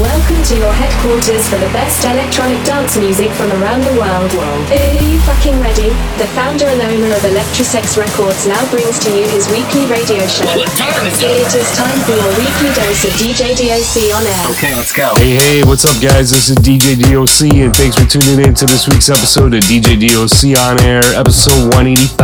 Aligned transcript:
Welcome 0.00 0.40
to 0.48 0.56
your 0.56 0.72
headquarters 0.72 1.44
for 1.52 1.60
the 1.60 1.68
best 1.68 2.00
electronic 2.08 2.56
dance 2.64 2.96
music 2.96 3.28
from 3.36 3.52
around 3.60 3.84
the 3.84 3.92
world. 4.00 4.32
Are 4.72 5.04
you 5.04 5.20
fucking 5.28 5.60
ready? 5.60 5.92
The 6.16 6.24
founder 6.32 6.64
and 6.64 6.80
owner 6.80 7.12
of 7.12 7.20
Electrosex 7.28 8.00
Records 8.00 8.48
now 8.48 8.64
brings 8.72 8.96
to 9.04 9.12
you 9.12 9.28
his 9.28 9.52
weekly 9.52 9.84
radio 9.92 10.24
show. 10.32 10.48
It 10.48 11.52
is 11.52 11.68
time 11.76 12.00
for 12.08 12.16
your 12.16 12.32
weekly 12.40 12.72
dose 12.72 13.04
of 13.04 13.12
DJ 13.20 13.52
DOC 13.52 14.16
on 14.16 14.24
air. 14.24 14.46
Okay, 14.56 14.72
let's 14.72 14.96
go. 14.96 15.12
Hey, 15.20 15.36
hey, 15.36 15.60
what's 15.68 15.84
up, 15.84 16.00
guys? 16.00 16.32
This 16.32 16.48
is 16.48 16.56
DJ 16.64 16.96
DOC, 16.96 17.52
and 17.60 17.76
thanks 17.76 18.00
for 18.00 18.08
tuning 18.08 18.48
in 18.48 18.54
to 18.56 18.64
this 18.64 18.88
week's 18.88 19.12
episode 19.12 19.52
of 19.52 19.60
DJ 19.68 20.00
DOC 20.00 20.56
on 20.56 20.80
air, 20.88 21.04
episode 21.12 21.68
185. 21.76 22.16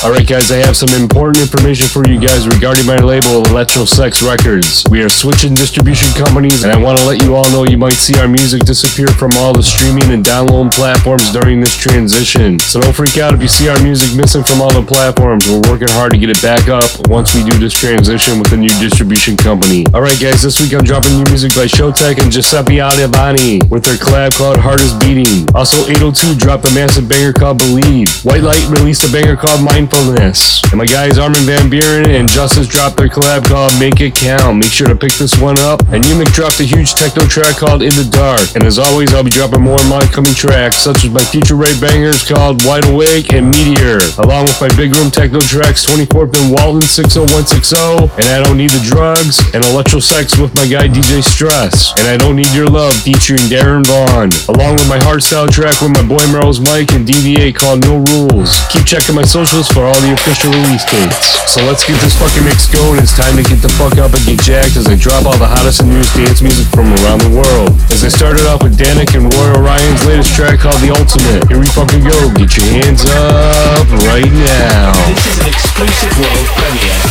Alright, 0.00 0.24
guys, 0.26 0.48
I 0.48 0.64
have 0.64 0.80
some 0.80 0.96
important 0.96 1.44
information 1.44 1.92
for 1.92 2.08
you 2.08 2.16
guys 2.16 2.48
regarding 2.48 2.88
my 2.88 2.96
label, 2.96 3.44
Electrosex 3.52 4.24
Records. 4.24 4.82
We 4.88 5.04
are 5.04 5.12
switching 5.12 5.52
distribution 5.52 6.08
companies, 6.16 6.64
and 6.64 6.72
I 6.72 6.85
want 6.86 7.00
to 7.00 7.04
let 7.04 7.20
you 7.24 7.34
all 7.34 7.50
know 7.50 7.64
you 7.66 7.76
might 7.76 7.98
see 7.98 8.14
our 8.20 8.28
music 8.28 8.62
disappear 8.62 9.08
from 9.08 9.32
all 9.34 9.52
the 9.52 9.62
streaming 9.62 10.08
and 10.14 10.24
download 10.24 10.72
platforms 10.72 11.32
during 11.32 11.58
this 11.58 11.74
transition. 11.76 12.60
So 12.60 12.80
don't 12.80 12.94
freak 12.94 13.18
out 13.18 13.34
if 13.34 13.42
you 13.42 13.48
see 13.48 13.68
our 13.68 13.82
music 13.82 14.16
missing 14.16 14.44
from 14.44 14.62
all 14.62 14.70
the 14.70 14.86
platforms. 14.86 15.50
We're 15.50 15.66
working 15.66 15.90
hard 15.98 16.12
to 16.12 16.18
get 16.18 16.30
it 16.30 16.40
back 16.40 16.68
up 16.68 16.86
once 17.10 17.34
we 17.34 17.42
do 17.42 17.58
this 17.58 17.74
transition 17.74 18.38
with 18.38 18.52
a 18.52 18.56
new 18.56 18.70
distribution 18.78 19.36
company. 19.36 19.84
Alright, 19.90 20.20
guys, 20.22 20.46
this 20.46 20.62
week 20.62 20.74
I'm 20.78 20.86
dropping 20.86 21.18
new 21.18 21.26
music 21.26 21.58
by 21.58 21.66
Showtek 21.66 22.22
and 22.22 22.30
Giuseppe 22.30 22.78
Ottaviani 22.78 23.68
with 23.68 23.82
their 23.82 23.98
collab 23.98 24.38
called 24.38 24.62
is 24.78 24.94
Beating. 25.02 25.42
Also, 25.56 25.90
802 25.90 26.38
dropped 26.38 26.70
a 26.70 26.72
massive 26.72 27.08
banger 27.08 27.32
called 27.32 27.58
Believe. 27.58 28.14
White 28.22 28.46
Light 28.46 28.62
released 28.70 29.02
a 29.02 29.10
banger 29.10 29.34
called 29.34 29.58
Mindfulness. 29.58 30.62
And 30.70 30.78
my 30.78 30.86
guys 30.86 31.18
Armin 31.18 31.42
van 31.50 31.66
Buuren 31.66 32.06
and 32.14 32.30
Justice 32.30 32.68
dropped 32.68 32.96
their 32.96 33.08
collab 33.08 33.42
called 33.42 33.72
Make 33.80 34.00
It 34.00 34.14
Count. 34.14 34.58
Make 34.58 34.70
sure 34.70 34.86
to 34.86 34.94
pick 34.94 35.14
this 35.14 35.34
one 35.40 35.58
up. 35.58 35.82
And 35.90 36.04
Umic 36.04 36.30
dropped 36.32 36.60
a 36.60 36.64
huge 36.64 36.75
techno 36.84 37.24
track 37.24 37.56
called 37.56 37.80
In 37.80 37.94
the 37.96 38.04
Dark. 38.04 38.52
And 38.52 38.64
as 38.64 38.78
always, 38.78 39.14
I'll 39.14 39.24
be 39.24 39.32
dropping 39.32 39.62
more 39.62 39.80
of 39.80 39.88
my 39.88 40.04
upcoming 40.04 40.34
tracks, 40.34 40.76
such 40.76 41.04
as 41.04 41.10
my 41.10 41.24
future 41.24 41.56
rave 41.56 41.80
bangers 41.80 42.20
called 42.20 42.60
Wide 42.68 42.84
Awake 42.84 43.32
and 43.32 43.48
Meteor, 43.48 43.96
along 44.20 44.44
with 44.44 44.60
my 44.60 44.68
big 44.76 44.92
room 44.92 45.08
techno 45.08 45.40
tracks 45.40 45.86
24th 45.86 46.36
and 46.36 46.52
Walton 46.52 46.84
60160, 46.84 48.12
and 48.20 48.26
I 48.28 48.44
Don't 48.44 48.60
Need 48.60 48.76
the 48.76 48.84
Drugs, 48.84 49.40
and 49.56 49.64
Electro 49.72 50.00
Sex 50.00 50.36
with 50.36 50.52
my 50.52 50.68
guy 50.68 50.84
DJ 50.84 51.24
Stress, 51.24 51.96
and 51.96 52.04
I 52.10 52.20
Don't 52.20 52.36
Need 52.36 52.52
Your 52.52 52.68
Love 52.68 52.92
featuring 53.00 53.40
Darren 53.48 53.80
Vaughn, 53.88 54.28
along 54.52 54.76
with 54.76 54.88
my 54.92 55.00
hardstyle 55.00 55.48
track 55.48 55.80
with 55.80 55.96
my 55.96 56.04
boy 56.04 56.20
Merle's 56.28 56.60
Mike 56.60 56.92
and 56.92 57.08
DVA 57.08 57.56
called 57.56 57.88
No 57.88 58.04
Rules. 58.12 58.52
Keep 58.68 58.84
checking 58.84 59.14
my 59.14 59.24
socials 59.24 59.70
for 59.72 59.88
all 59.88 59.96
the 60.04 60.12
official 60.12 60.52
release 60.52 60.84
dates. 60.84 61.40
So 61.48 61.64
let's 61.64 61.86
get 61.88 61.96
this 62.04 62.12
fucking 62.20 62.44
mix 62.44 62.68
going. 62.68 63.00
It's 63.00 63.16
time 63.16 63.38
to 63.40 63.44
get 63.46 63.64
the 63.64 63.72
fuck 63.80 63.96
up 63.96 64.12
and 64.12 64.20
get 64.26 64.44
jacked 64.44 64.76
as 64.76 64.84
I 64.90 64.96
drop 64.98 65.24
all 65.24 65.38
the 65.38 65.48
hottest 65.48 65.80
and 65.80 65.88
newest 65.88 66.12
dance 66.12 66.42
music 66.42 66.65
from 66.74 66.92
around 67.02 67.20
the 67.20 67.30
world. 67.30 67.70
As 67.90 68.04
I 68.04 68.08
started 68.08 68.46
off 68.46 68.62
with 68.62 68.76
Dannic 68.76 69.14
and 69.14 69.32
Roy 69.32 69.54
Orion's 69.54 70.04
latest 70.06 70.34
track 70.34 70.60
called 70.60 70.80
The 70.80 70.90
Ultimate. 70.90 71.48
Here 71.48 71.58
we 71.58 71.66
fucking 71.66 72.02
go. 72.02 72.16
Get 72.34 72.56
your 72.56 72.66
hands 72.66 73.04
up 73.04 73.86
right 74.08 74.32
now. 74.32 74.92
This 75.08 75.26
is 75.26 75.38
an 75.40 75.48
exclusive 75.48 76.12
world 76.18 76.46
premiere. 76.58 77.06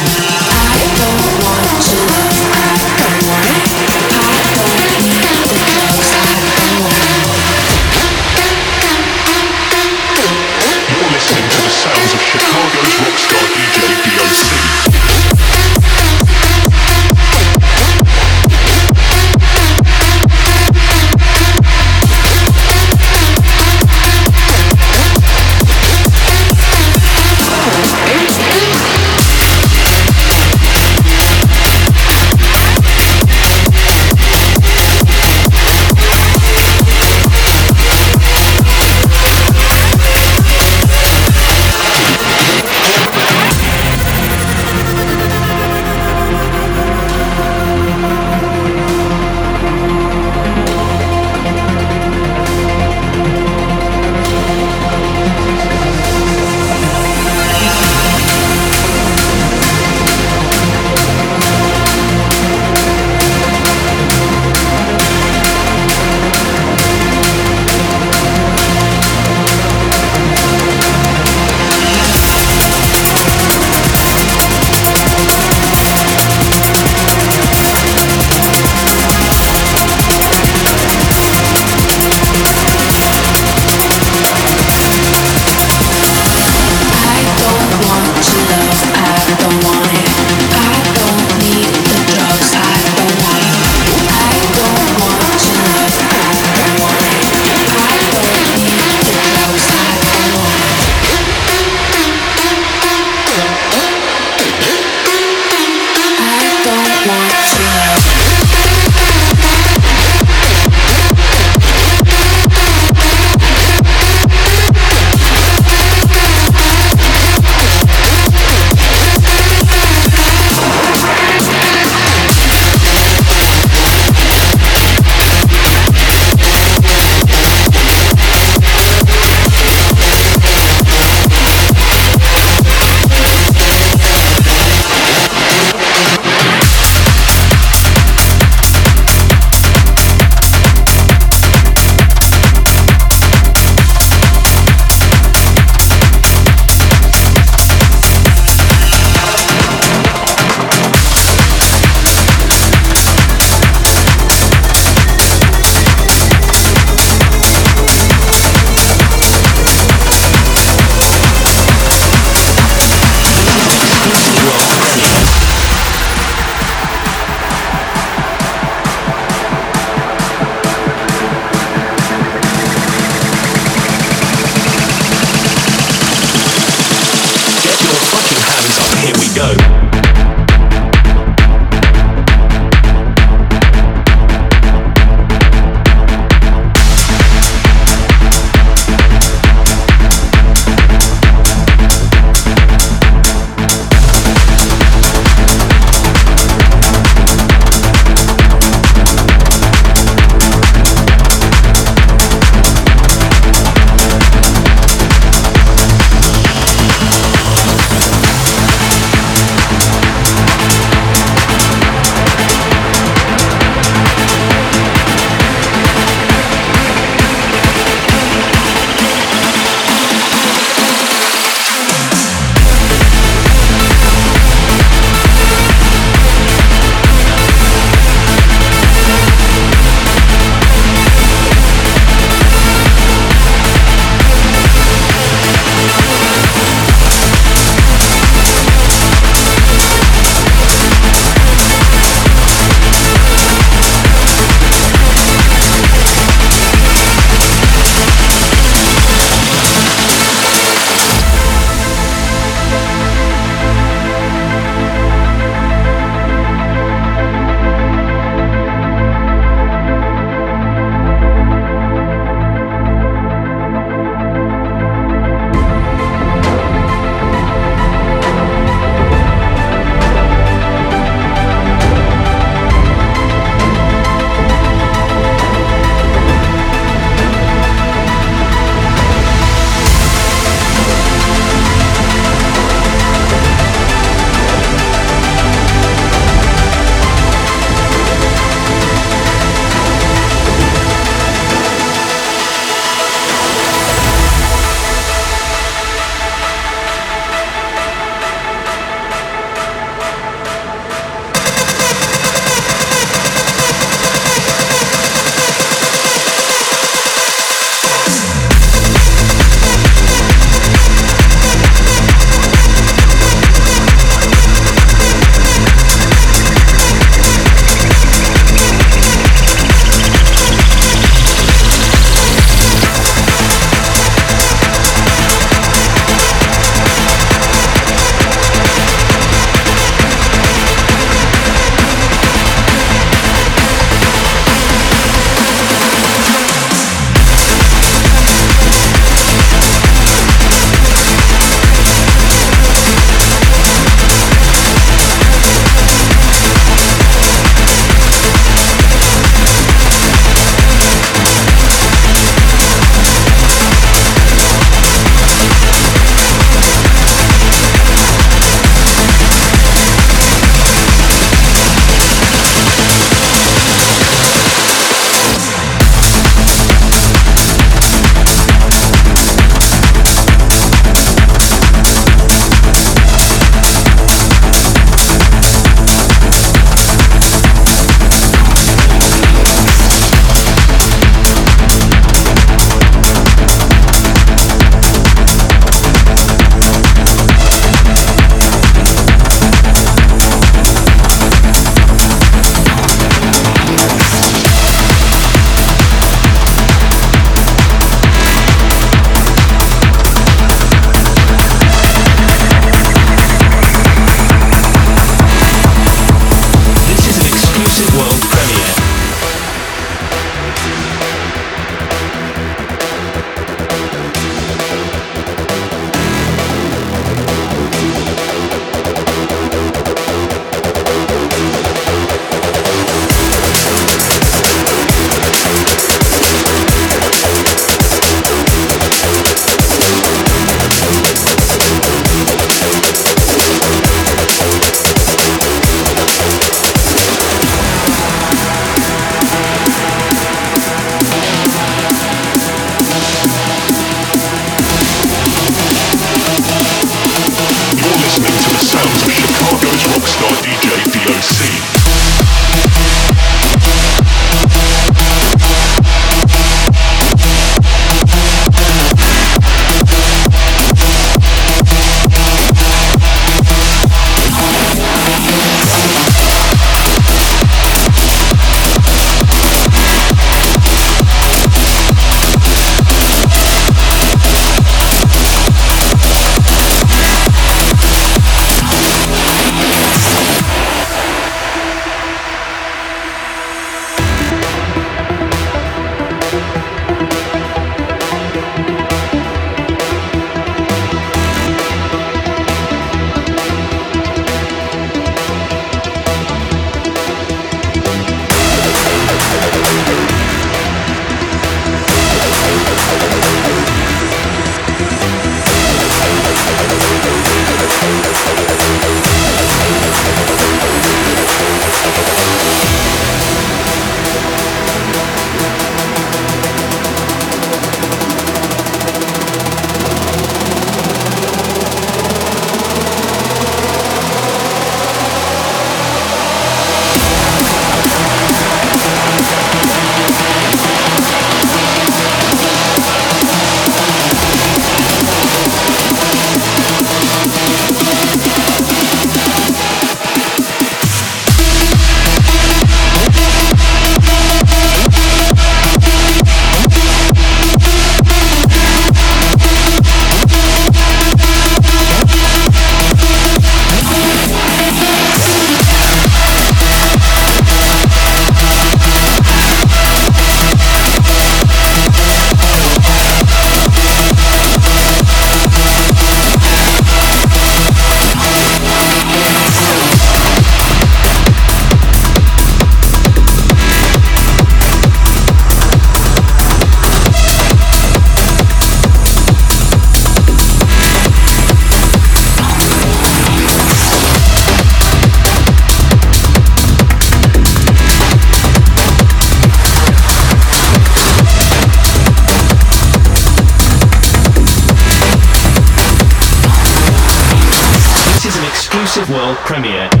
world 599.31 599.45
premiere. 599.45 600.00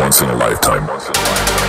once 0.00 0.22
in 0.22 0.30
a 0.30 0.36
lifetime. 0.36 1.59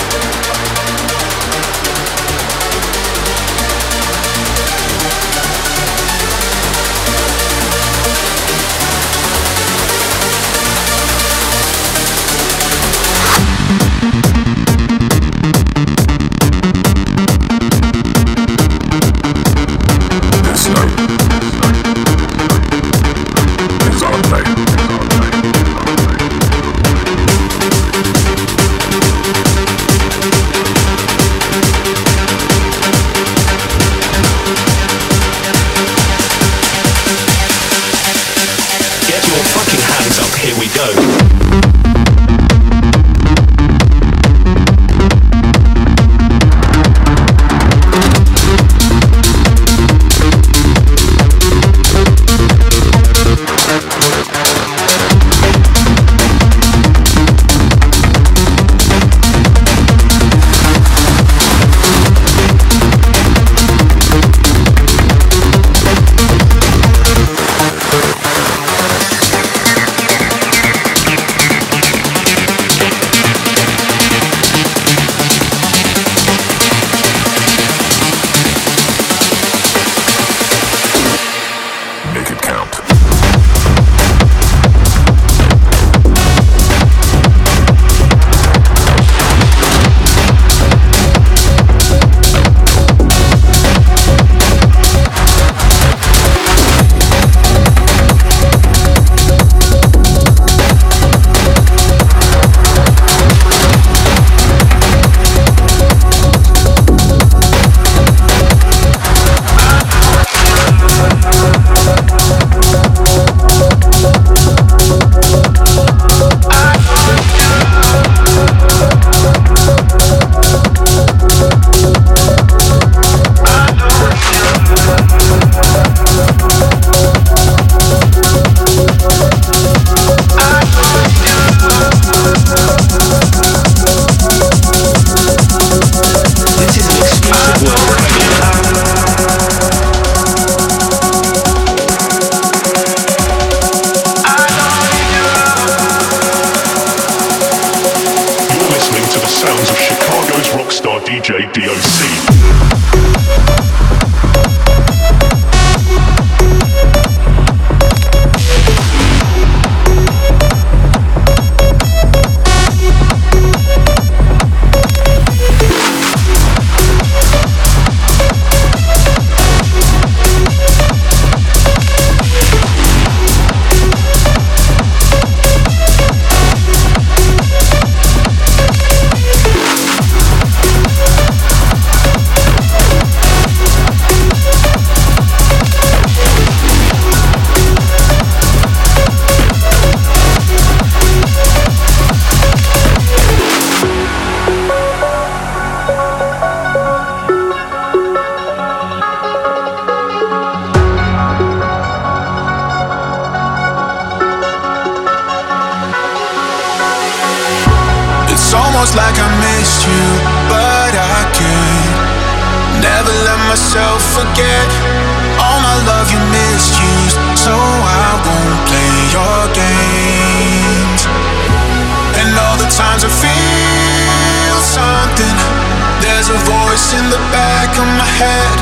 In 227.02 227.10
the 227.10 227.24
back 227.34 227.72
of 227.82 227.88
my 227.97 228.06
head 228.20 228.58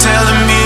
telling 0.00 0.40
me 0.46 0.59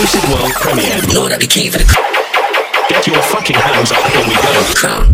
exclusive 0.00 0.30
world 0.32 0.52
premiere. 0.52 1.00
Lord, 1.12 1.32
I 1.32 1.38
became 1.38 1.72
for 1.72 1.78
the 1.78 1.84
crown. 1.84 2.06
Get 2.88 3.06
your 3.08 3.20
fucking 3.20 3.56
hands 3.56 3.90
up, 3.90 3.98
here 4.12 4.22
we 4.28 4.34
go. 4.34 4.74
Crown. 4.76 5.10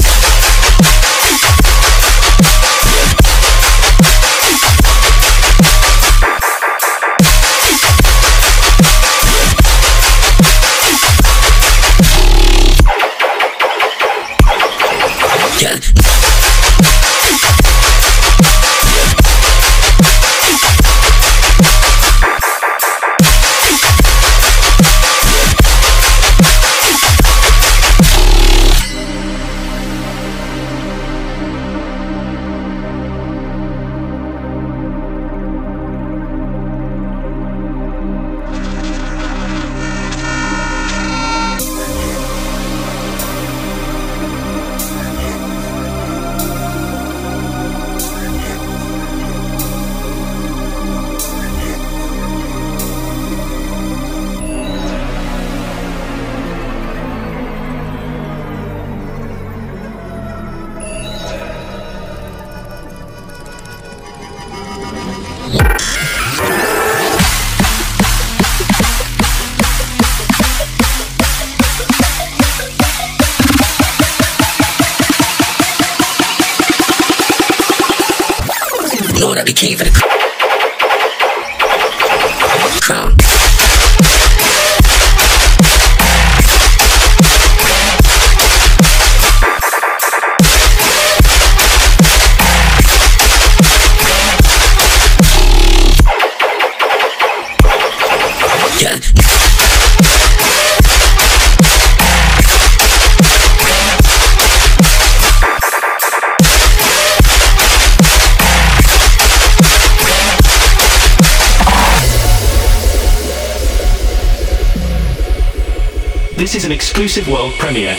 This 116.45 116.57
is 116.57 116.67
an 116.67 116.73
exclusive 116.73 117.27
world 117.27 117.55
premiere. 117.55 117.97